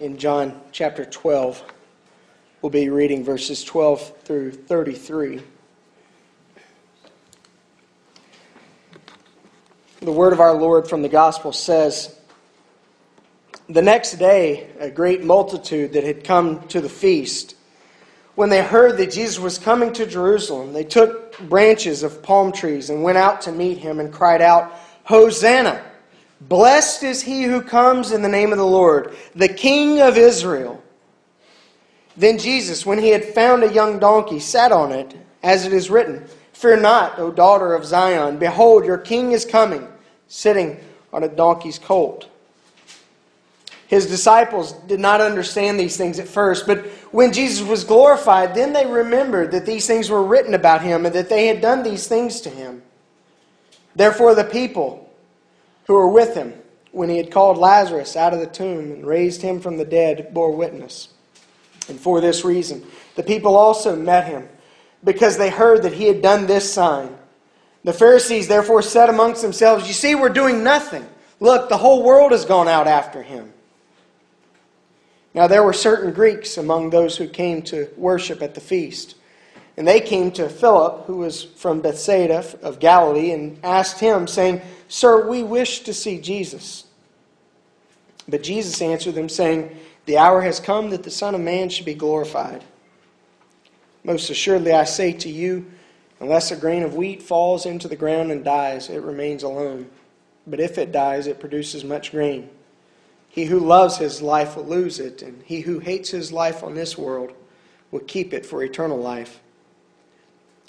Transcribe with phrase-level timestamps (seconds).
[0.00, 1.62] in John chapter 12.
[2.60, 5.42] We'll be reading verses 12 through 33.
[10.00, 12.18] The word of our Lord from the gospel says
[13.68, 17.54] The next day, a great multitude that had come to the feast,
[18.34, 22.90] when they heard that Jesus was coming to Jerusalem, they took branches of palm trees
[22.90, 24.72] and went out to meet him and cried out,
[25.04, 25.84] Hosanna!
[26.48, 30.82] Blessed is he who comes in the name of the Lord, the King of Israel.
[32.16, 35.88] Then Jesus, when he had found a young donkey, sat on it, as it is
[35.88, 38.38] written, Fear not, O daughter of Zion.
[38.38, 39.86] Behold, your king is coming,
[40.28, 40.78] sitting
[41.12, 42.28] on a donkey's colt.
[43.86, 48.72] His disciples did not understand these things at first, but when Jesus was glorified, then
[48.72, 52.08] they remembered that these things were written about him and that they had done these
[52.08, 52.82] things to him.
[53.94, 55.01] Therefore, the people
[55.86, 56.54] who were with him,
[56.92, 60.32] when he had called Lazarus out of the tomb and raised him from the dead,
[60.34, 61.08] bore witness.
[61.88, 64.48] And for this reason, the people also met him,
[65.02, 67.16] because they heard that he had done this sign.
[67.84, 71.06] The Pharisees therefore said amongst themselves, You see, we're doing nothing.
[71.40, 73.52] Look, the whole world has gone out after him.
[75.34, 79.16] Now there were certain Greeks among those who came to worship at the feast.
[79.82, 84.62] And they came to Philip, who was from Bethsaida of Galilee, and asked him, saying,
[84.86, 86.84] Sir, we wish to see Jesus.
[88.28, 91.84] But Jesus answered them, saying, The hour has come that the Son of Man should
[91.84, 92.62] be glorified.
[94.04, 95.68] Most assuredly, I say to you,
[96.20, 99.90] unless a grain of wheat falls into the ground and dies, it remains alone.
[100.46, 102.48] But if it dies, it produces much grain.
[103.28, 106.76] He who loves his life will lose it, and he who hates his life on
[106.76, 107.32] this world
[107.90, 109.40] will keep it for eternal life.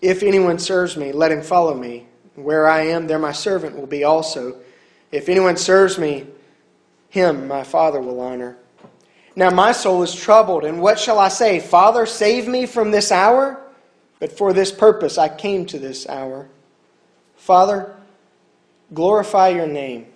[0.04, 2.08] If anyone serves me, let him follow me.
[2.36, 4.58] Where I am, there my servant will be also.
[5.14, 6.28] If anyone serves me,
[7.08, 8.58] him my Father will honor.
[9.38, 11.62] Now my soul is troubled, and what shall I say?
[11.62, 13.62] Father, save me from this hour?
[14.20, 16.50] But for this purpose I came to this hour.
[17.38, 17.96] Father,
[18.94, 20.08] glorify your name.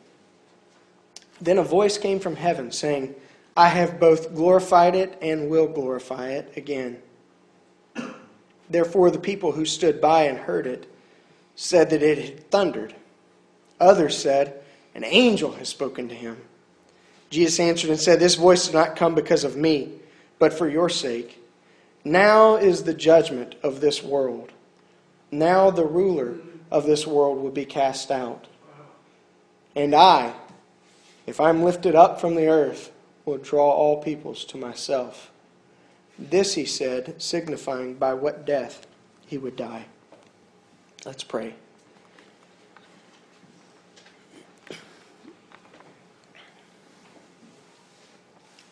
[1.40, 3.16] Then a voice came from heaven saying,
[3.56, 7.02] I have both glorified it and will glorify it again.
[8.70, 10.92] Therefore, the people who stood by and heard it
[11.56, 12.96] said that it had thundered.
[13.80, 14.62] Others said,
[14.96, 16.38] An angel has spoken to him.
[17.30, 19.92] Jesus answered and said, This voice did not come because of me,
[20.40, 21.44] but for your sake.
[22.04, 24.52] Now is the judgment of this world.
[25.32, 26.36] Now the ruler
[26.72, 28.48] of this world will be cast out.
[29.76, 30.34] And I,
[31.26, 32.92] if I am lifted up from the earth,
[33.26, 35.32] will draw all peoples to myself.
[36.20, 38.88] This he said, signifying by what death
[39.28, 39.86] he would die.
[41.06, 41.54] Let's pray.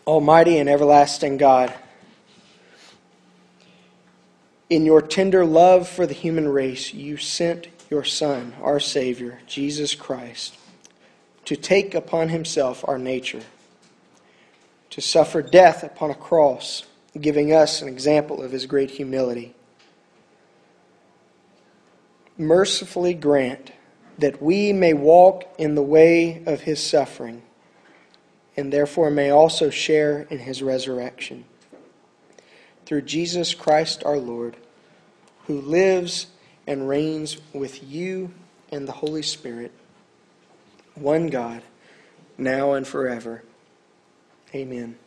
[0.07, 1.73] Almighty and everlasting God,
[4.69, 9.95] in your tender love for the human race, you sent your Son, our Savior, Jesus
[9.95, 10.57] Christ,
[11.45, 13.43] to take upon himself our nature,
[14.89, 16.83] to suffer death upon a cross
[17.19, 19.55] giving us an example of his great humility.
[22.37, 23.71] Mercifully grant
[24.17, 27.41] that we may walk in the way of his suffering
[28.57, 31.45] and therefore may also share in his resurrection.
[32.85, 34.57] Through Jesus Christ our Lord,
[35.47, 36.27] who lives
[36.67, 38.33] and reigns with you
[38.71, 39.71] and the Holy Spirit,
[40.95, 41.61] one God,
[42.37, 43.43] now and forever.
[44.53, 44.97] Amen.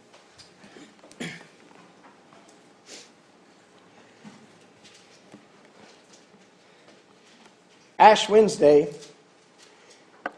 [7.98, 8.94] Ash Wednesday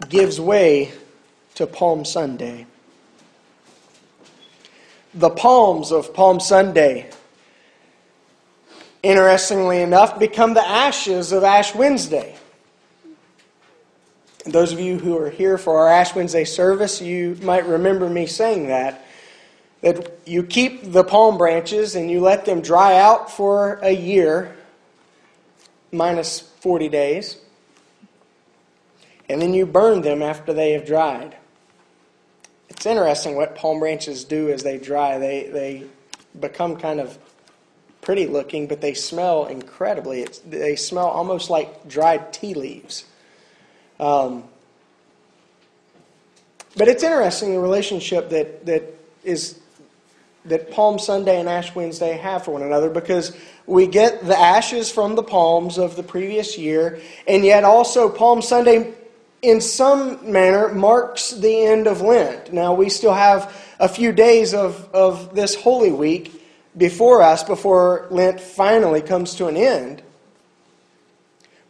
[0.09, 0.93] gives way
[1.57, 2.67] to Palm Sunday.
[5.13, 7.11] The palms of Palm Sunday,
[9.03, 12.35] interestingly enough, become the ashes of Ash Wednesday.
[14.47, 18.25] those of you who are here for our Ash Wednesday service, you might remember me
[18.25, 19.05] saying that.
[19.83, 24.57] That you keep the palm branches and you let them dry out for a year,
[25.93, 27.37] minus 40 days
[29.31, 31.37] and then you burn them after they have dried.
[32.69, 35.19] It's interesting what palm branches do as they dry.
[35.19, 35.85] They, they
[36.39, 37.17] become kind of
[38.01, 40.23] pretty looking, but they smell incredibly.
[40.23, 43.05] It's, they smell almost like dried tea leaves.
[44.01, 44.45] Um,
[46.77, 48.83] but it's interesting the relationship that, that
[49.23, 49.61] is
[50.47, 53.37] that Palm Sunday and Ash Wednesday have for one another because
[53.67, 58.41] we get the ashes from the palms of the previous year, and yet also Palm
[58.41, 58.95] Sunday
[59.43, 62.53] in some manner, marks the end of Lent.
[62.53, 66.43] Now, we still have a few days of, of this Holy Week
[66.77, 70.03] before us before Lent finally comes to an end.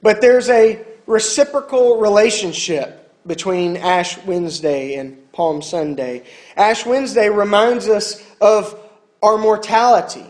[0.03, 6.25] But there's a reciprocal relationship between Ash Wednesday and Palm Sunday.
[6.57, 8.79] Ash Wednesday reminds us of
[9.23, 10.25] our mortality,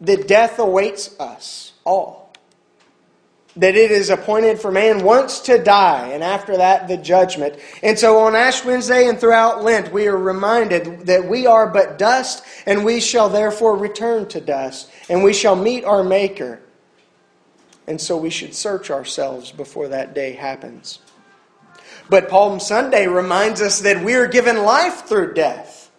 [0.00, 2.21] that death awaits us all
[3.56, 7.58] that it is appointed for man once to die, and after that, the judgment.
[7.82, 11.98] And so on Ash Wednesday and throughout Lent, we are reminded that we are but
[11.98, 16.60] dust, and we shall therefore return to dust, and we shall meet our Maker.
[17.86, 21.00] And so we should search ourselves before that day happens.
[22.08, 25.90] But Palm Sunday reminds us that we are given life through death.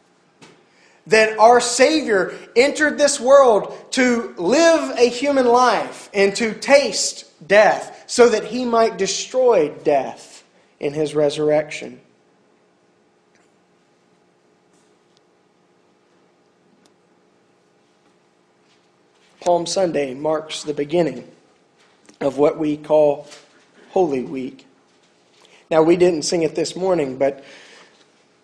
[1.08, 8.04] That our Savior entered this world to live a human life and to taste death,
[8.07, 10.44] so that he might destroy death
[10.80, 12.00] in his resurrection.
[19.42, 21.30] Palm Sunday marks the beginning
[22.22, 23.28] of what we call
[23.90, 24.66] Holy Week.
[25.69, 27.44] Now, we didn't sing it this morning, but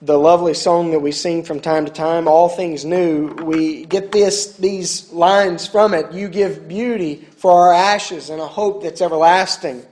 [0.01, 4.11] the lovely song that we sing from time to time, All Things New, we get
[4.11, 6.13] this, these lines from it.
[6.13, 9.85] You give beauty for our ashes and a hope that's everlasting.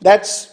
[0.00, 0.48] That's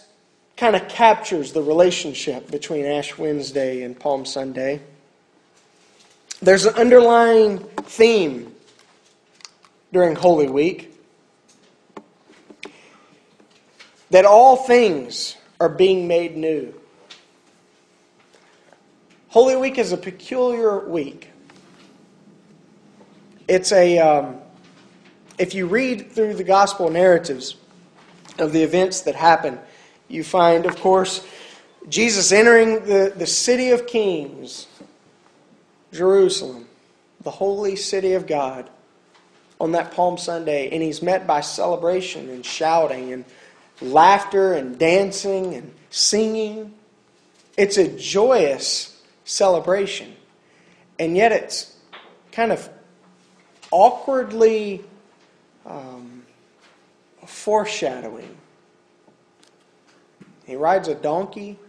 [0.58, 4.81] kind of captures the relationship between Ash Wednesday and Palm Sunday.
[6.42, 8.56] There's an underlying theme
[9.94, 10.96] during Holy Week
[14.10, 16.74] that all things are being made new.
[19.30, 21.30] Holy Week is a peculiar week.
[23.48, 24.38] It's a, um,
[25.38, 27.56] if you read through the gospel narratives
[28.40, 29.60] of the events that happen,
[30.08, 31.24] you find, of course,
[31.88, 34.66] Jesus entering the, the city of kings,
[35.94, 36.68] Jerusalem,
[37.22, 38.68] the holy city of God,
[39.62, 43.26] on that Palm Sunday, and he's met by celebration and shouting and
[43.80, 46.74] laughter and dancing and singing.
[47.58, 48.99] It's a joyous
[49.30, 50.16] celebration.
[50.98, 51.76] And yet it's
[52.31, 52.68] kind of
[53.72, 54.84] awkwardly
[55.66, 56.24] um,
[57.26, 58.36] foreshadowing.
[60.46, 61.60] He rides a donkey.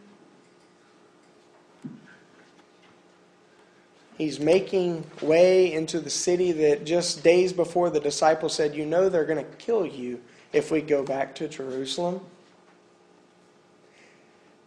[4.17, 9.09] He's making way into the city that just days before the disciples said, You know,
[9.11, 10.21] they're going to kill you
[10.53, 12.21] if we go back to Jerusalem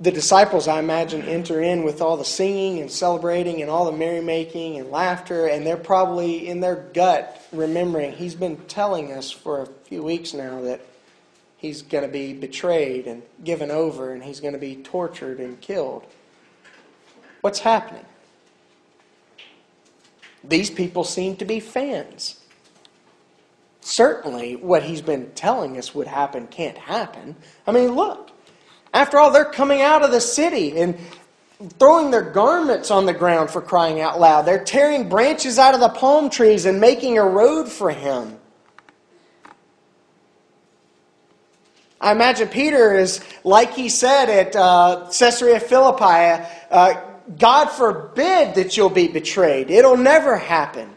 [0.03, 3.97] the disciples, I imagine, enter in with all the singing and celebrating and all the
[3.97, 9.61] merrymaking and laughter, and they're probably in their gut remembering he's been telling us for
[9.61, 10.81] a few weeks now that
[11.55, 15.61] he's going to be betrayed and given over and he's going to be tortured and
[15.61, 16.05] killed.
[17.39, 18.05] What's happening?
[20.43, 22.41] These people seem to be fans.
[23.79, 27.37] Certainly, what he's been telling us would happen can't happen.
[27.65, 28.32] I mean, look.
[28.93, 30.97] After all, they're coming out of the city and
[31.79, 34.43] throwing their garments on the ground for crying out loud.
[34.43, 38.37] They're tearing branches out of the palm trees and making a road for him.
[41.99, 47.01] I imagine Peter is, like he said at uh, Caesarea Philippi, uh,
[47.39, 49.71] God forbid that you'll be betrayed.
[49.71, 50.93] It'll never happen.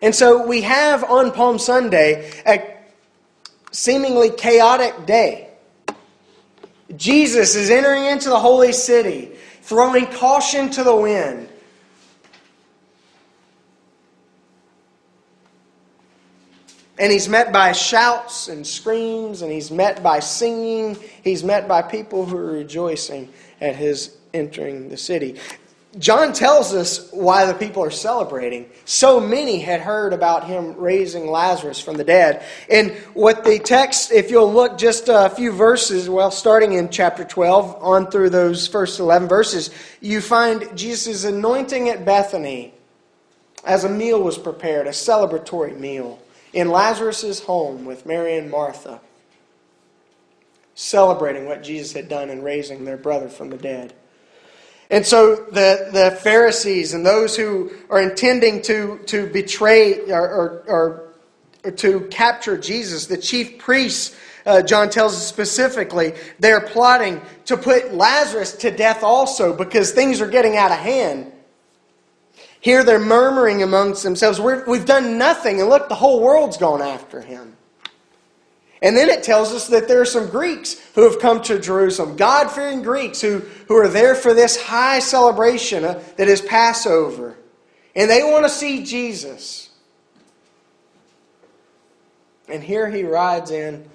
[0.00, 2.77] And so we have on Palm Sunday a
[3.70, 5.48] seemingly chaotic day.
[6.96, 9.32] Jesus is entering into the holy city,
[9.62, 11.48] throwing caution to the wind.
[16.98, 20.96] And he's met by shouts and screams, and he's met by singing.
[21.22, 23.28] He's met by people who are rejoicing
[23.60, 25.36] at his entering the city.
[25.96, 28.68] John tells us why the people are celebrating.
[28.84, 32.44] So many had heard about him raising Lazarus from the dead.
[32.70, 37.24] And what the text, if you'll look just a few verses, well, starting in chapter
[37.24, 39.70] 12 on through those first 11 verses,
[40.02, 42.74] you find Jesus' anointing at Bethany
[43.64, 46.20] as a meal was prepared, a celebratory meal,
[46.52, 49.00] in Lazarus' home with Mary and Martha,
[50.74, 53.94] celebrating what Jesus had done in raising their brother from the dead.
[54.90, 60.64] And so the, the Pharisees and those who are intending to, to betray or, or,
[60.66, 61.04] or,
[61.72, 64.16] to capture Jesus, the chief priests,
[64.46, 70.22] uh, John tells us specifically, they're plotting to put Lazarus to death also because things
[70.22, 71.32] are getting out of hand.
[72.60, 76.80] Here they're murmuring amongst themselves, we have done nothing, and look, the whole world's gone
[76.80, 77.57] after him.
[78.80, 82.16] And then it tells us that there are some Greeks who have come to Jerusalem,
[82.16, 87.36] God fearing Greeks who, who are there for this high celebration uh, that is Passover.
[87.96, 89.70] And they want to see Jesus.
[92.48, 93.88] And here he rides in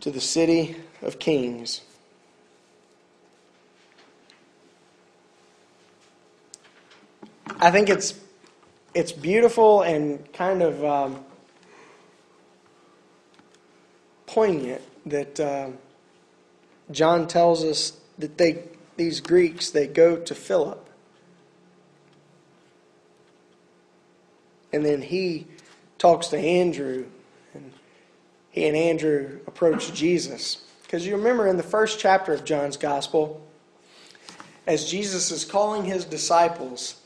[0.00, 1.80] to the city of kings.
[7.60, 8.14] I think it's
[8.94, 11.24] it's beautiful and kind of um,
[14.28, 15.70] poignant that uh,
[16.90, 18.62] John tells us that they
[18.96, 20.88] these Greeks they go to Philip,
[24.72, 25.46] and then he
[25.98, 27.06] talks to Andrew,
[27.54, 27.72] and
[28.50, 30.64] he and Andrew approach Jesus.
[30.82, 33.44] Because you remember in the first chapter of John's Gospel,
[34.66, 36.98] as Jesus is calling his disciples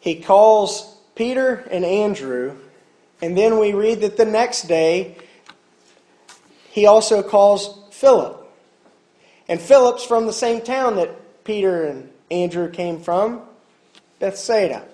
[0.00, 2.56] he calls Peter and Andrew,
[3.20, 5.16] and then we read that the next day
[6.78, 8.46] he also calls Philip.
[9.48, 13.42] And Philip's from the same town that Peter and Andrew came from,
[14.20, 14.86] Bethsaida.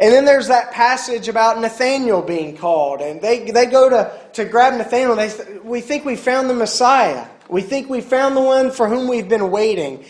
[0.00, 3.00] And then there's that passage about Nathanael being called.
[3.00, 5.14] And they, they go to, to grab Nathanael.
[5.14, 7.28] They, we think we found the Messiah.
[7.48, 10.04] We think we found the one for whom we've been waiting.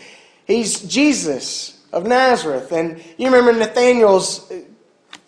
[0.45, 2.71] He's Jesus of Nazareth.
[2.71, 4.51] And you remember Nathanael's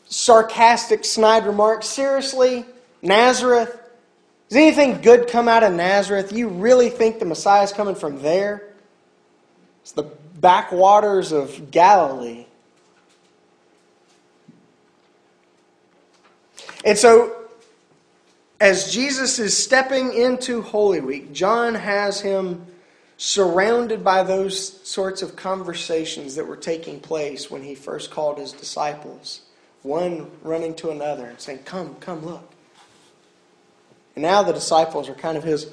[0.06, 2.66] sarcastic, snide remark Seriously?
[3.04, 3.81] Nazareth?
[4.52, 6.34] Does anything good come out of Nazareth?
[6.34, 8.74] You really think the Messiah is coming from there?
[9.82, 10.04] It's the
[10.42, 12.48] backwaters of Galilee.
[16.84, 17.34] And so,
[18.60, 22.66] as Jesus is stepping into Holy Week, John has him
[23.16, 28.52] surrounded by those sorts of conversations that were taking place when he first called his
[28.52, 29.44] disciples,
[29.84, 32.51] one running to another and saying, Come, come, look.
[34.16, 35.72] And now the disciples are kind of his,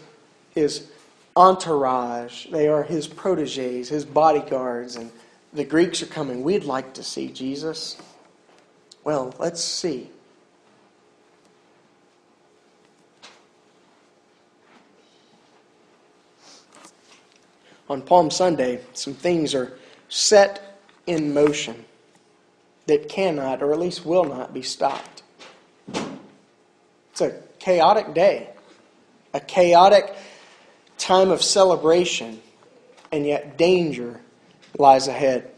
[0.50, 0.90] his
[1.37, 2.47] entourage.
[2.47, 5.11] They are his proteges, his bodyguards, and
[5.52, 6.42] the Greeks are coming.
[6.42, 8.00] We'd like to see Jesus.
[9.04, 10.11] Well, let's see.
[17.88, 19.78] on Palm Sunday, some things are
[20.09, 21.85] set in motion
[22.87, 25.23] that cannot, or at least will not, be stopped.
[27.21, 27.33] A
[27.68, 28.48] chaotic day,
[29.34, 30.16] a chaotic
[30.96, 32.40] time of celebration,
[33.12, 34.22] and yet danger
[34.78, 35.50] lies ahead.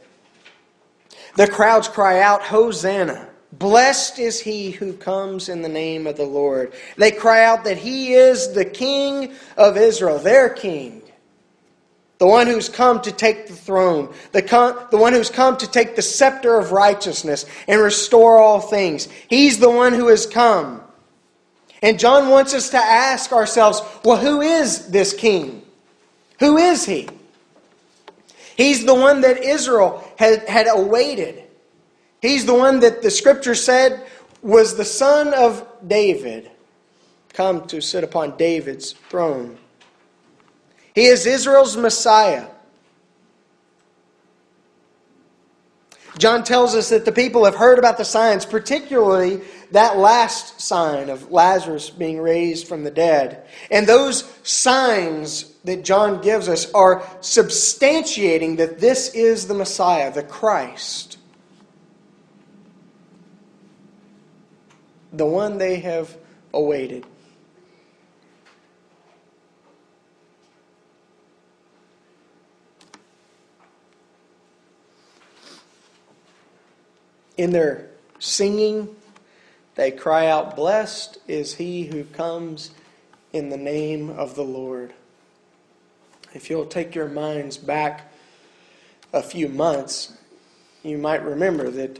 [1.36, 3.28] The crowds cry out, Hosanna!
[3.52, 6.72] Blessed is he who comes in the name of the Lord.
[6.96, 11.02] They cry out that he is the King of Israel, their King
[12.18, 15.66] the one who's come to take the throne, the, con- the one who's come to
[15.66, 19.08] take the scepter of righteousness and restore all things.
[19.30, 20.82] He's the one who has come.
[21.82, 25.62] And John wants us to ask ourselves well, who is this king?
[26.38, 27.08] Who is he?
[28.56, 31.44] He's the one that Israel had, had awaited.
[32.20, 34.06] He's the one that the scripture said
[34.42, 36.50] was the son of David,
[37.32, 39.58] come to sit upon David's throne.
[40.94, 42.49] He is Israel's Messiah.
[46.18, 49.40] John tells us that the people have heard about the signs, particularly
[49.70, 53.46] that last sign of Lazarus being raised from the dead.
[53.70, 60.22] And those signs that John gives us are substantiating that this is the Messiah, the
[60.22, 61.18] Christ,
[65.12, 66.16] the one they have
[66.52, 67.06] awaited.
[77.40, 78.87] In their singing,
[79.75, 82.70] they cry out, Blessed is he who comes
[83.32, 84.92] in the name of the Lord.
[86.35, 88.12] If you'll take your minds back
[89.14, 90.12] a few months,
[90.82, 91.99] you might remember that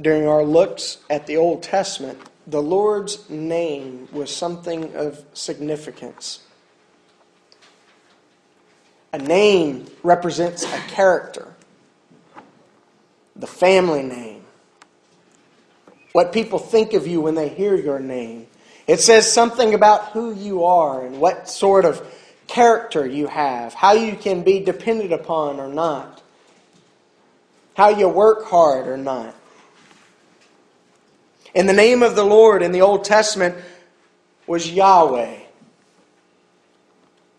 [0.00, 6.40] during our looks at the Old Testament, the Lord's name was something of significance.
[9.12, 11.54] A name represents a character
[13.38, 14.42] the family name,
[16.12, 18.46] what people think of you when they hear your name.
[18.86, 22.04] It says something about who you are and what sort of
[22.46, 26.22] character you have, how you can be depended upon or not,
[27.74, 29.34] how you work hard or not.
[31.54, 33.54] And the name of the Lord in the Old Testament
[34.46, 35.38] was Yahweh.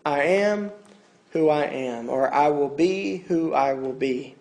[0.06, 0.70] I am
[1.32, 4.34] who I am, or I will be who I will be.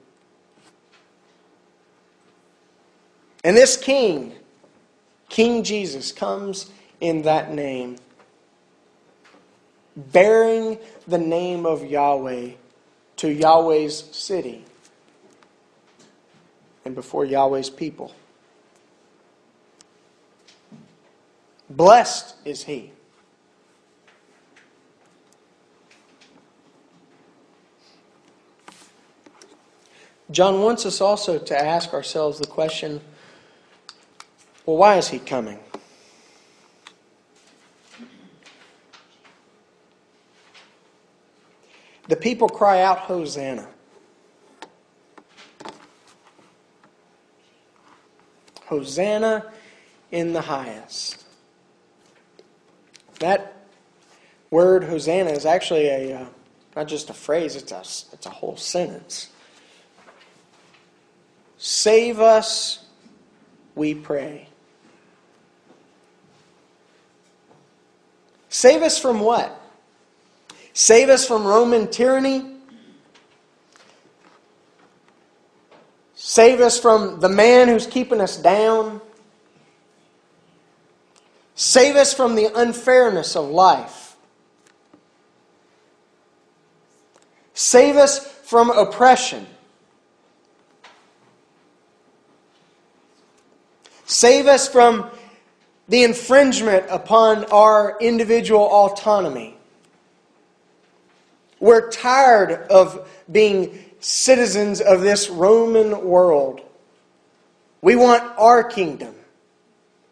[3.43, 4.34] And this king,
[5.29, 6.69] King Jesus comes
[7.00, 7.98] in that name,
[9.96, 10.77] bearing
[11.08, 12.51] the name of Yahweh
[13.17, 14.65] to Yahweh's city
[16.86, 18.13] and before Yahweh's people.
[21.69, 22.91] Blessed is he.
[30.31, 33.01] John wants us also to ask ourselves the question
[34.69, 35.57] well, why is he coming?
[42.07, 43.67] The people cry out, Hosanna.
[48.65, 49.51] Hosanna
[50.11, 51.25] in the highest.
[53.21, 53.55] That
[54.51, 56.25] word Hosanna is actually a uh,
[56.75, 57.79] not just a phrase, it's a,
[58.13, 59.29] it's a whole sentence.
[61.57, 62.85] Save us,
[63.73, 64.49] we pray.
[68.59, 69.57] Save us from what?
[70.73, 72.57] Save us from Roman tyranny?
[76.13, 78.99] Save us from the man who's keeping us down?
[81.55, 84.17] Save us from the unfairness of life?
[87.53, 89.47] Save us from oppression?
[94.05, 95.09] Save us from
[95.89, 99.58] the infringement upon our individual autonomy.
[101.60, 106.62] We're tired of being citizens of this Roman world.
[107.81, 109.15] We want our kingdom.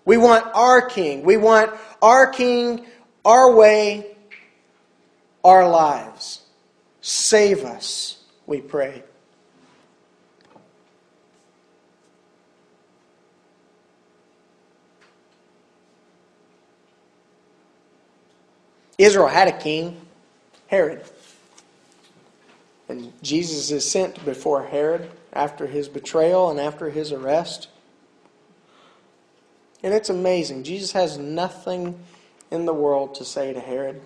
[0.03, 1.23] We want our king.
[1.23, 2.85] We want our king,
[3.23, 4.15] our way,
[5.43, 6.41] our lives.
[7.01, 9.03] Save us, we pray.
[18.97, 19.99] Israel had a king,
[20.67, 21.03] Herod.
[22.89, 27.67] And Jesus is sent before Herod after his betrayal and after his arrest.
[29.83, 30.63] And it's amazing.
[30.63, 31.99] Jesus has nothing
[32.49, 34.01] in the world to say to Herod.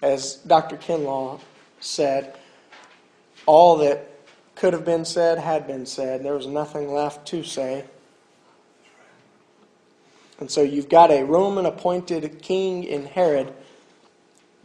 [0.00, 0.76] As Dr.
[0.76, 1.40] Kinlaw
[1.80, 2.36] said,
[3.46, 4.10] all that
[4.54, 6.24] could have been said had been said.
[6.24, 7.84] There was nothing left to say.
[10.42, 13.54] And so you've got a Roman appointed king in Herod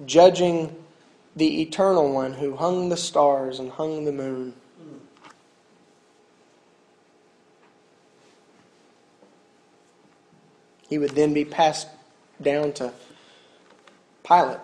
[0.07, 0.75] judging
[1.35, 4.55] the eternal one who hung the stars and hung the moon.
[10.89, 11.87] He would then be passed
[12.41, 12.91] down to
[14.23, 14.57] Pilate.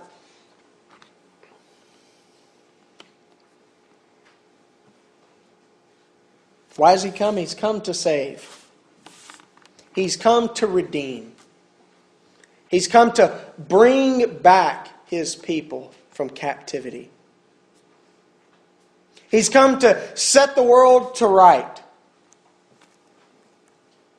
[6.75, 7.37] Why has he come?
[7.37, 8.62] He's come to save.
[9.95, 11.33] He's come to redeem.
[12.67, 17.11] He's come to bring back his people from captivity.
[19.29, 21.81] He's come to set the world to right,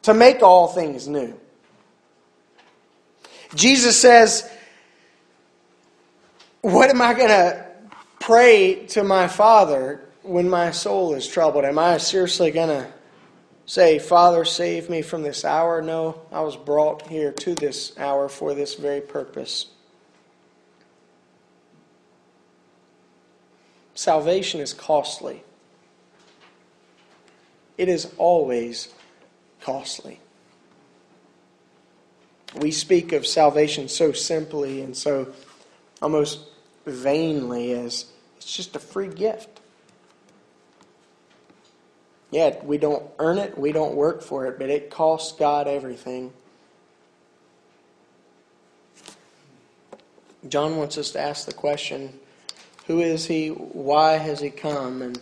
[0.02, 1.38] to make all things new.
[3.54, 4.48] Jesus says,
[6.60, 7.66] What am I going to
[8.20, 11.64] pray to my Father when my soul is troubled?
[11.64, 12.92] Am I seriously going to
[13.66, 15.80] say, Father, save me from this hour.
[15.82, 19.66] No, I was brought here to this hour for this very purpose.
[23.94, 25.44] Salvation is costly.
[27.78, 28.88] It is always
[29.60, 30.20] costly.
[32.56, 35.32] We speak of salvation so simply and so
[36.00, 36.40] almost
[36.86, 39.53] vainly as it's just a free gift.
[42.34, 46.32] Yet we don't earn it, we don't work for it, but it costs God everything.
[50.48, 52.18] John wants us to ask the question
[52.88, 53.50] who is he?
[53.50, 55.00] Why has he come?
[55.00, 55.20] And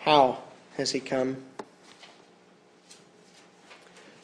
[0.00, 0.42] how
[0.76, 1.38] has he come?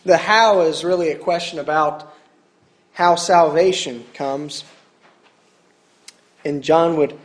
[0.04, 2.14] The how is really a question about
[2.92, 4.62] how salvation comes.
[6.44, 7.18] And John would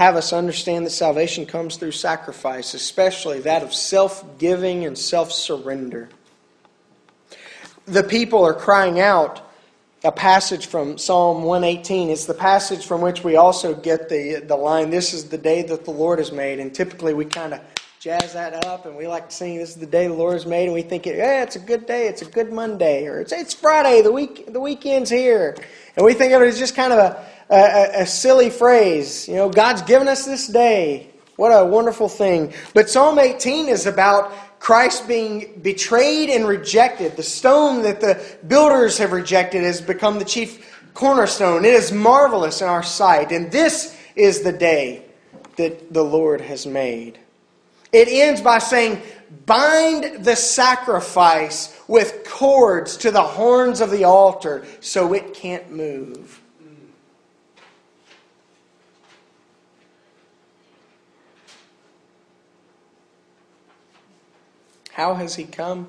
[0.00, 5.30] have us understand that salvation comes through sacrifice, especially that of self giving and self
[5.30, 6.08] surrender.
[7.84, 9.42] The people are crying out
[10.02, 12.08] a passage from Psalm 118.
[12.08, 15.60] It's the passage from which we also get the, the line, This is the day
[15.64, 16.60] that the Lord has made.
[16.60, 17.60] And typically we kind of
[18.00, 20.46] jazz that up and we like to sing, This is the day the Lord has
[20.46, 20.64] made.
[20.64, 22.08] And we think, yeah, it's a good day.
[22.08, 23.06] It's a good Monday.
[23.06, 24.00] Or it's, it's Friday.
[24.00, 25.54] The, week, the weekend's here.
[25.96, 29.28] And we think of it as just kind of a a, a, silly phrase.
[29.28, 31.10] You know, God's given us this day.
[31.36, 32.52] What a wonderful thing.
[32.74, 37.16] But Psalm 18 is about Christ being betrayed and rejected.
[37.16, 41.64] The stone that the builders have rejected has become the chief cornerstone.
[41.64, 43.32] It is marvelous in our sight.
[43.32, 45.04] And this is the day
[45.56, 47.18] that the Lord has made.
[47.92, 49.02] It ends by saying,
[49.46, 56.40] Bind the sacrifice with cords to the horns of the altar so it can't move.
[64.92, 65.88] How has he come?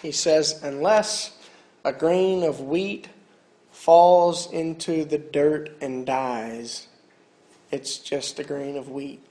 [0.00, 1.36] He says, Unless
[1.84, 3.08] a grain of wheat
[3.80, 6.86] falls into the dirt and dies,
[7.70, 9.24] it's just a grain of wheat.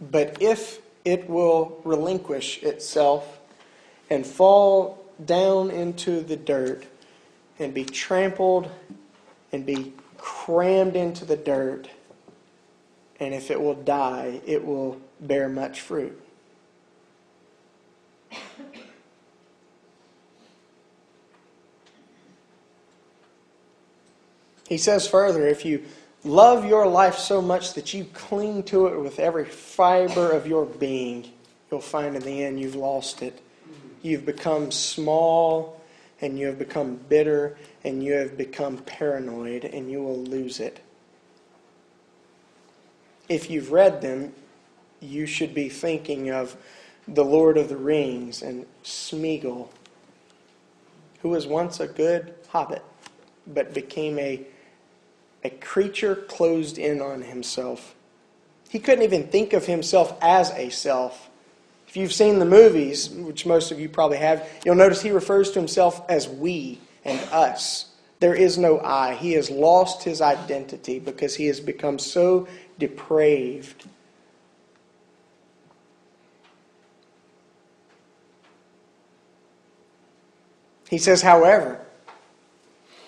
[0.00, 3.38] But if it will relinquish itself
[4.08, 6.84] and fall down into the dirt
[7.58, 8.70] and be trampled
[9.52, 11.90] and be crammed into the dirt,
[13.20, 16.18] and if it will die, it will bear much fruit.
[24.68, 25.82] He says further, if you
[26.24, 30.66] love your life so much that you cling to it with every fiber of your
[30.66, 31.30] being,
[31.70, 33.40] you'll find in the end you've lost it.
[34.02, 35.80] You've become small
[36.20, 40.80] and you have become bitter and you have become paranoid and you will lose it.
[43.26, 44.34] If you've read them,
[45.00, 46.58] you should be thinking of
[47.06, 49.70] the Lord of the Rings and Smeagol,
[51.22, 52.84] who was once a good hobbit
[53.46, 54.46] but became a
[55.44, 57.94] a creature closed in on himself.
[58.68, 61.30] He couldn't even think of himself as a self.
[61.86, 65.50] If you've seen the movies, which most of you probably have, you'll notice he refers
[65.52, 67.86] to himself as we and us.
[68.20, 69.14] There is no I.
[69.14, 72.46] He has lost his identity because he has become so
[72.78, 73.86] depraved.
[80.90, 81.80] He says, however,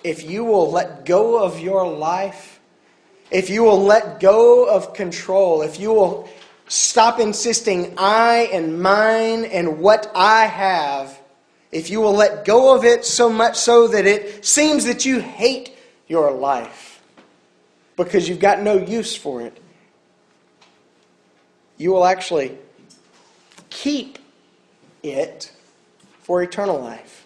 [0.03, 2.59] if you will let go of your life,
[3.29, 6.29] if you will let go of control, if you will
[6.67, 11.19] stop insisting I and mine and what I have,
[11.71, 15.19] if you will let go of it so much so that it seems that you
[15.19, 15.75] hate
[16.07, 17.01] your life
[17.95, 19.57] because you've got no use for it,
[21.77, 22.57] you will actually
[23.69, 24.19] keep
[25.03, 25.51] it
[26.21, 27.20] for eternal life.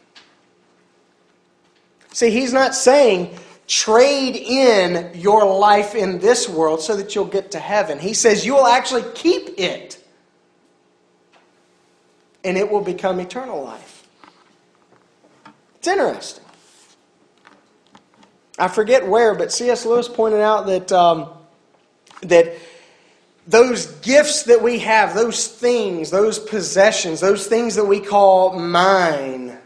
[2.16, 7.52] See, he's not saying trade in your life in this world so that you'll get
[7.52, 8.00] to heaven.
[8.00, 10.02] He says you will actually keep it,
[12.46, 14.08] and it will become eternal life.
[15.76, 16.46] It's interesting.
[18.58, 19.86] I forget where, but C.S.
[19.86, 21.28] Lewis pointed out that um,
[22.22, 22.56] that
[23.46, 29.58] those gifts that we have, those things, those possessions, those things that we call mine,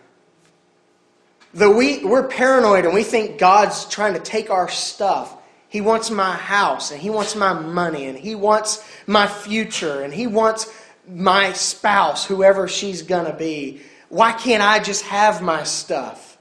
[1.53, 5.35] Though we, we're paranoid and we think God's trying to take our stuff.
[5.67, 10.13] He wants my house and He wants my money and He wants my future and
[10.13, 10.71] He wants
[11.07, 13.81] my spouse, whoever she's going to be.
[14.09, 16.37] Why can't I just have my stuff?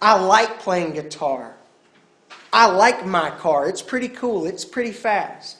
[0.00, 1.54] I like playing guitar.
[2.52, 3.68] I like my car.
[3.68, 5.58] It's pretty cool, it's pretty fast.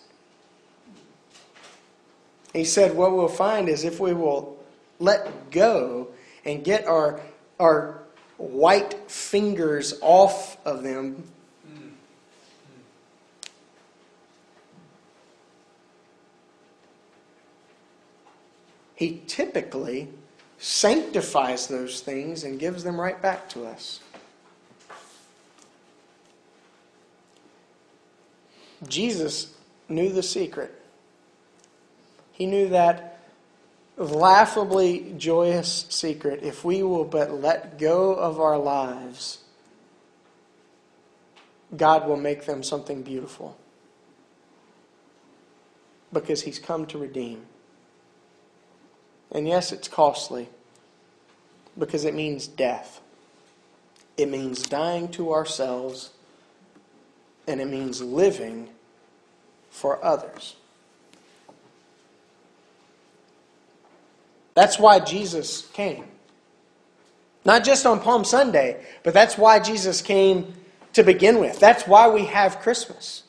[2.55, 4.59] He said, What we'll find is if we will
[4.99, 6.09] let go
[6.45, 7.21] and get our,
[7.61, 8.06] our
[8.39, 11.25] white fingers off of them.
[18.95, 20.09] He typically
[20.59, 24.01] sanctifies those things and gives them right back to us.
[28.89, 29.55] Jesus
[29.89, 30.75] knew the secret.
[32.33, 33.16] He knew that
[33.97, 39.39] laughably joyous secret if we will but let go of our lives,
[41.77, 43.57] God will make them something beautiful.
[46.13, 47.47] Because He's come to redeem.
[49.33, 50.49] And yes, it's costly
[51.79, 53.01] because it means death.
[54.17, 56.11] It means dying to ourselves,
[57.47, 58.71] and it means living
[59.69, 60.57] for others.
[64.57, 66.07] That's why Jesus came.
[67.45, 70.55] Not just on Palm Sunday, but that's why Jesus came
[70.95, 71.61] to begin with.
[71.61, 73.23] That's why we have Christmas.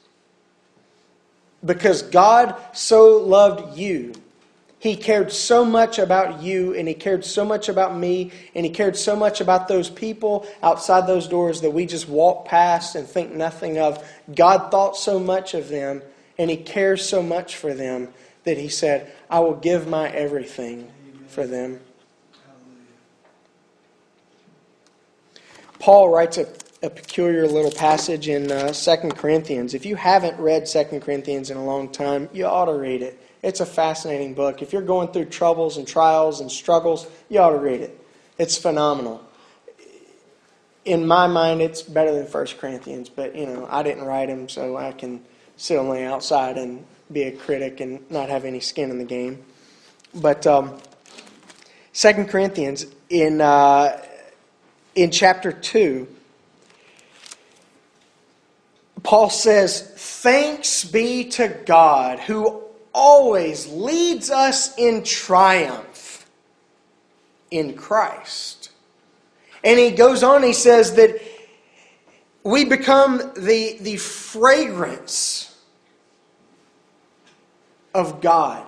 [1.63, 4.13] Because God so loved you,
[4.79, 8.71] He cared so much about you, and He cared so much about me, and He
[8.71, 13.05] cared so much about those people outside those doors that we just walk past and
[13.05, 14.01] think nothing of.
[14.33, 16.01] God thought so much of them,
[16.39, 18.13] and He cares so much for them
[18.45, 20.93] that He said, I will give my everything
[21.27, 21.79] for them.
[25.79, 26.47] Paul writes a,
[26.81, 29.73] a peculiar little passage in uh, 2 Corinthians.
[29.73, 33.21] If you haven't read 2 Corinthians in a long time, you ought to read it.
[33.43, 34.61] It's a fascinating book.
[34.61, 37.99] If you're going through troubles and trials and struggles, you ought to read it.
[38.37, 39.23] It's phenomenal.
[40.85, 44.49] In my mind, it's better than 1 Corinthians, but you know, I didn't write them,
[44.49, 45.23] so I can
[45.57, 49.05] sit on the outside and be a critic and not have any skin in the
[49.05, 49.43] game.
[50.15, 50.79] But um,
[51.97, 53.99] 2 Corinthians in uh,
[54.93, 56.07] in chapter 2,
[59.01, 62.61] Paul says, Thanks be to God who
[62.93, 66.29] always leads us in triumph
[67.49, 68.69] in Christ.
[69.63, 71.19] And he goes on, he says that
[72.43, 75.59] we become the, the fragrance
[77.95, 78.63] of God.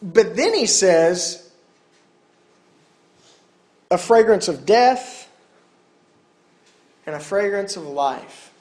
[0.00, 1.50] But then he says,
[3.90, 5.30] a fragrance of death
[7.06, 8.52] and a fragrance of life.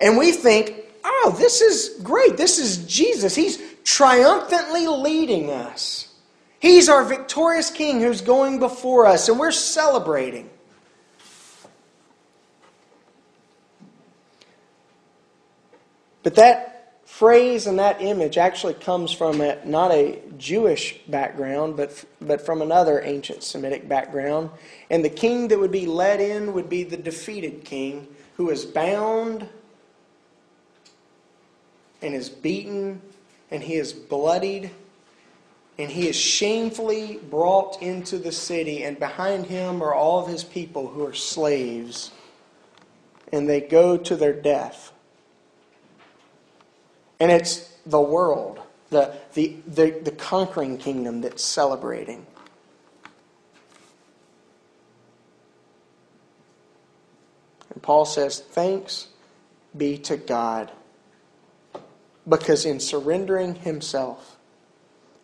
[0.00, 2.36] And we think, oh, this is great.
[2.36, 3.34] This is Jesus.
[3.34, 6.12] He's triumphantly leading us.
[6.58, 10.50] He's our victorious King who's going before us, and we're celebrating.
[16.22, 16.75] But that
[17.16, 22.60] phrase and that image actually comes from a, not a Jewish background, but, but from
[22.60, 24.50] another ancient Semitic background.
[24.90, 28.66] And the king that would be led in would be the defeated king who is
[28.66, 29.48] bound
[32.02, 33.00] and is beaten
[33.50, 34.70] and he is bloodied
[35.78, 40.42] and he is shamefully brought into the city, and behind him are all of his
[40.42, 42.10] people who are slaves,
[43.30, 44.92] and they go to their death.
[47.18, 52.26] And it's the world, the, the, the, the conquering kingdom that's celebrating.
[57.72, 59.08] And Paul says, Thanks
[59.76, 60.72] be to God.
[62.28, 64.36] Because in surrendering himself,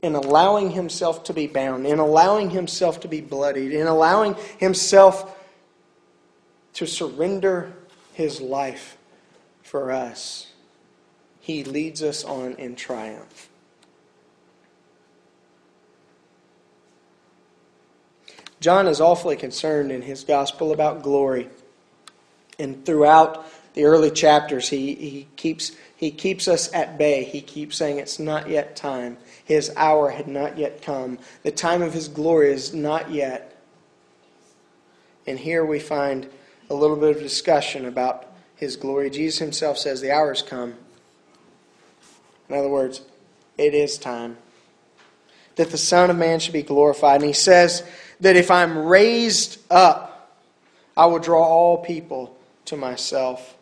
[0.02, 5.38] in allowing himself to be bound, in allowing himself to be bloodied, in allowing himself
[6.74, 7.72] to surrender
[8.12, 8.96] his life
[9.62, 10.51] for us,
[11.42, 13.48] he leads us on in triumph.
[18.60, 21.48] John is awfully concerned in his gospel about glory.
[22.60, 27.24] And throughout the early chapters, he, he, keeps, he keeps us at bay.
[27.24, 29.18] He keeps saying it's not yet time.
[29.44, 31.18] His hour had not yet come.
[31.42, 33.60] The time of his glory is not yet.
[35.26, 36.28] And here we find
[36.70, 39.10] a little bit of discussion about his glory.
[39.10, 40.74] Jesus himself says, The hour has come.
[42.52, 43.00] In other words,
[43.56, 44.36] it is time
[45.56, 47.22] that the Son of Man should be glorified.
[47.22, 47.82] And he says
[48.20, 50.38] that if I'm raised up,
[50.94, 52.36] I will draw all people
[52.66, 53.56] to myself.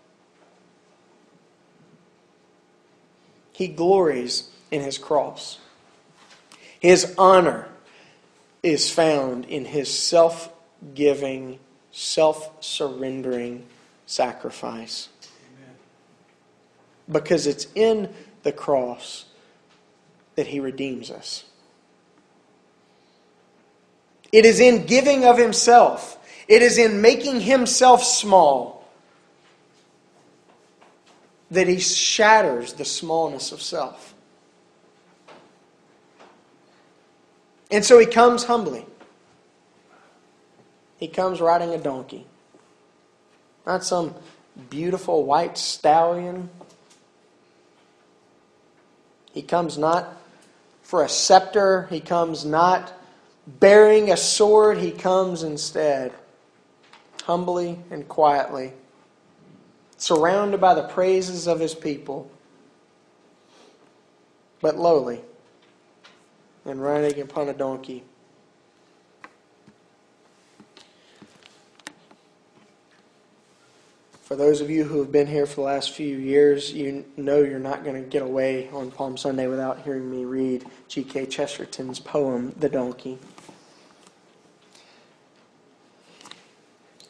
[3.53, 5.61] He glories in his cross.
[6.81, 7.69] His honor
[8.65, 10.53] is found in his self
[10.95, 11.61] giving,
[11.93, 13.67] self surrendering
[14.07, 15.11] sacrifice.
[15.55, 15.75] Amen.
[17.09, 19.27] Because it's in the cross
[20.37, 21.45] that he redeems us.
[24.33, 28.89] It is in giving of himself, it is in making himself small
[31.51, 34.15] that he shatters the smallness of self.
[37.73, 38.85] And so he comes humbly.
[40.99, 42.27] He comes riding a donkey.
[43.67, 44.15] Not some
[44.69, 46.51] beautiful white stallion
[49.33, 50.17] he comes not
[50.83, 52.93] for a scepter, he comes not
[53.47, 56.13] bearing a sword, he comes instead
[57.25, 58.73] humbly and quietly,
[59.97, 62.31] surrounded by the praises of his people,
[64.61, 65.21] but lowly
[66.65, 68.03] and riding upon a donkey.
[74.31, 77.41] For those of you who have been here for the last few years, you know
[77.43, 81.27] you're not going to get away on Palm Sunday without hearing me read G.K.
[81.27, 83.19] Chesterton's poem, The Donkey.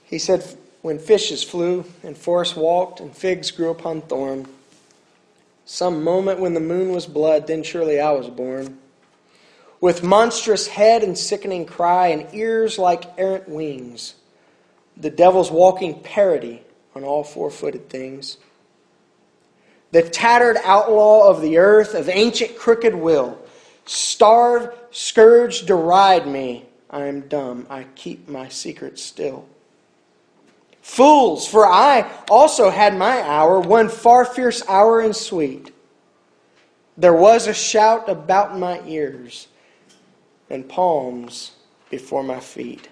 [0.02, 0.42] He said,
[0.80, 4.46] When fishes flew and forests walked and figs grew upon thorn,
[5.66, 8.78] Some moment when the moon was blood, then surely I was born.
[9.78, 14.14] With monstrous head and sickening cry, and ears like errant wings,
[14.96, 16.62] the devil's walking parody
[17.00, 18.36] on all four footed things.
[19.92, 23.38] The tattered outlaw of the earth, of ancient crooked will,
[23.86, 26.66] starve, scourge, deride me.
[26.90, 29.48] I am dumb, I keep my secret still.
[30.82, 35.72] Fools, for I also had my hour, one far fierce hour and sweet.
[36.96, 39.48] There was a shout about my ears
[40.48, 41.52] and palms
[41.90, 42.88] before my feet.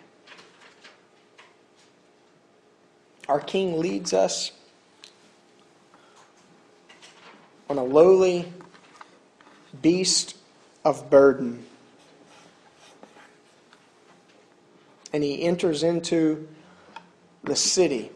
[3.28, 4.52] Our King leads us
[7.68, 8.50] on a lowly
[9.82, 10.36] beast
[10.84, 11.66] of burden.
[15.12, 16.48] And he enters into
[17.44, 18.10] the city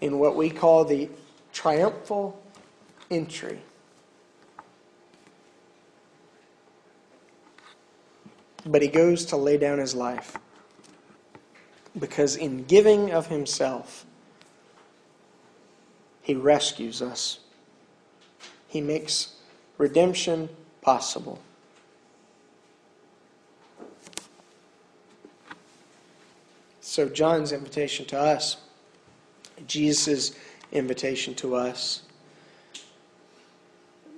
[0.00, 1.08] in what we call the
[1.52, 2.38] triumphal
[3.10, 3.60] entry.
[8.66, 10.36] But he goes to lay down his life
[11.98, 14.04] because in giving of himself,
[16.22, 17.38] he rescues us.
[18.68, 19.34] He makes
[19.78, 20.48] redemption
[20.82, 21.40] possible.
[26.80, 28.56] So, John's invitation to us,
[29.66, 30.36] Jesus'
[30.72, 32.02] invitation to us,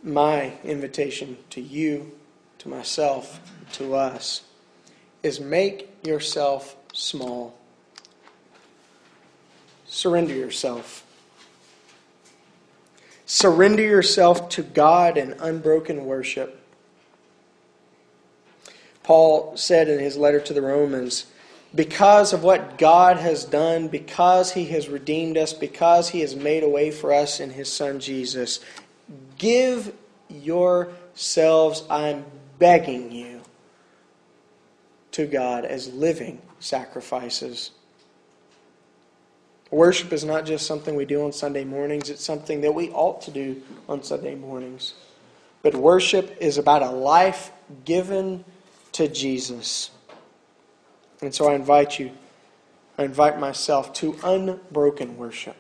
[0.03, 2.13] my invitation to you,
[2.59, 3.41] to myself,
[3.73, 4.43] to us,
[5.23, 7.59] is make yourself small.
[9.89, 11.05] Surrender yourself.
[13.27, 16.63] Surrender yourself to God in unbroken worship.
[19.03, 21.27] Paul said in his letter to the Romans,
[21.75, 26.63] because of what God has done, because He has redeemed us, because He has made
[26.63, 28.61] a way for us in His Son Jesus,
[29.37, 29.93] give
[30.29, 32.25] yourselves, I'm
[32.59, 33.43] begging you,
[35.13, 37.71] to God as living sacrifices.
[39.71, 43.21] Worship is not just something we do on Sunday mornings, it's something that we ought
[43.23, 44.95] to do on Sunday mornings.
[45.63, 47.53] But worship is about a life
[47.85, 48.45] given
[48.93, 49.91] to Jesus.
[51.21, 52.13] And so I invite you,
[52.97, 55.57] I invite myself to unbroken worship.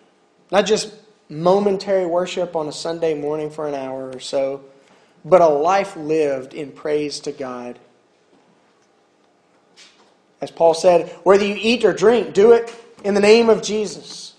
[0.50, 0.94] Not just
[1.28, 4.64] momentary worship on a Sunday morning for an hour or so,
[5.24, 7.78] but a life lived in praise to God.
[10.40, 14.34] As Paul said, whether you eat or drink, do it in the name of Jesus.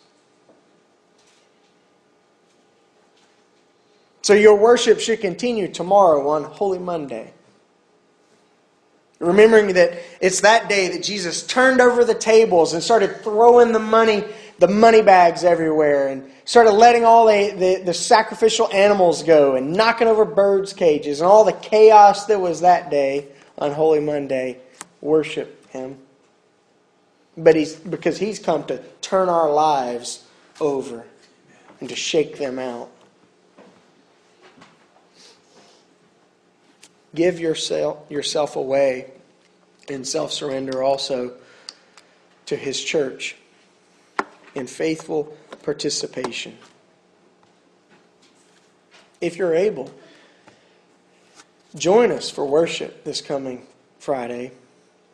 [4.22, 7.34] So your worship should continue tomorrow on Holy Monday.
[9.20, 13.80] Remembering that it's that day that Jesus turned over the tables and started throwing the
[13.80, 14.24] money,
[14.60, 19.74] the money bags everywhere, and started letting all the, the, the sacrificial animals go and
[19.74, 24.60] knocking over birds' cages and all the chaos that was that day on Holy Monday.
[25.02, 25.98] Worship Him.
[27.40, 30.26] But he's because He's come to turn our lives
[30.60, 31.06] over
[31.80, 32.92] and to shake them out.
[37.16, 39.12] Give yourself, yourself away
[39.88, 41.34] in self surrender also
[42.48, 43.38] to His church
[44.54, 46.58] in faithful participation.
[49.22, 49.94] If you're able,
[51.74, 53.66] join us for worship this coming
[53.98, 54.52] Friday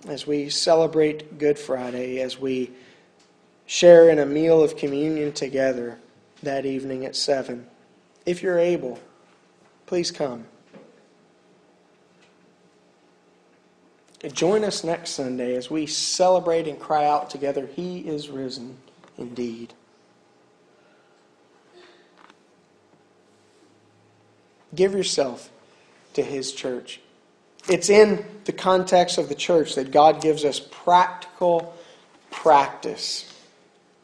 [0.07, 2.71] as we celebrate Good Friday, as we
[3.65, 5.97] share in a meal of communion together
[6.43, 7.65] that evening at 7.
[8.25, 8.99] If you're able,
[9.85, 10.45] please come.
[14.31, 18.77] Join us next Sunday as we celebrate and cry out together, He is risen
[19.17, 19.73] indeed.
[24.73, 25.51] Give yourself
[26.13, 26.99] to His church.
[27.67, 31.75] It's in the context of the church that God gives us practical
[32.31, 33.31] practice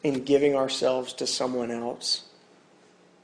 [0.02, 2.24] in giving ourselves to someone else.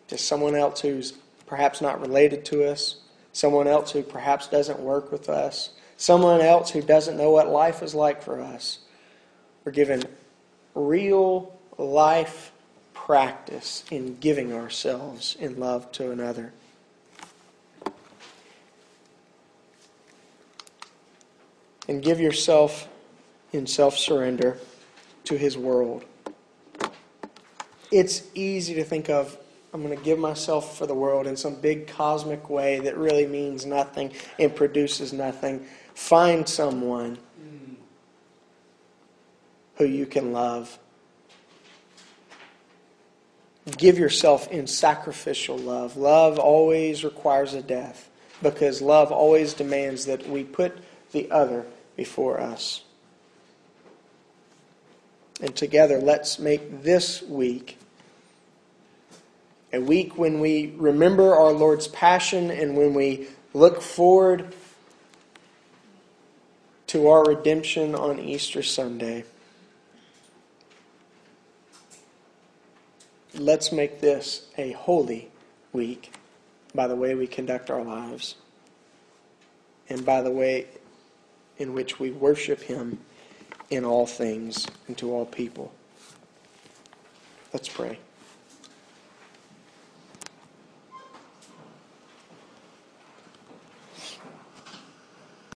[0.08, 1.12] To someone else who's
[1.46, 2.96] perhaps not related to us,
[3.32, 7.82] someone else who perhaps doesn't work with us someone else who doesn't know what life
[7.82, 8.78] is like for us.
[9.64, 10.04] We're given
[10.74, 12.52] real life
[12.94, 16.52] practice in giving ourselves in love to another.
[21.88, 22.88] And give yourself
[23.52, 24.58] in self surrender
[25.24, 26.04] to His world.
[27.90, 29.36] It's easy to think of
[29.72, 33.26] I'm going to give myself for the world in some big cosmic way that really
[33.26, 35.66] means nothing and produces nothing.
[35.94, 37.18] Find someone
[39.76, 40.78] who you can love.
[43.76, 45.96] give yourself in sacrificial love.
[45.96, 48.08] Love always requires a death
[48.42, 50.76] because love always demands that we put
[51.12, 51.66] the other
[51.98, 52.82] before us.
[55.42, 57.76] And together, let's make this week
[59.72, 64.54] a week when we remember our Lord's passion and when we look forward
[66.86, 69.24] to our redemption on Easter Sunday.
[73.34, 75.30] Let's make this a holy
[75.72, 76.14] week
[76.74, 78.36] by the way we conduct our lives
[79.88, 80.66] and by the way
[81.58, 82.98] in which we worship Him
[83.70, 85.72] in all things and to all people.
[87.52, 87.98] Let's pray.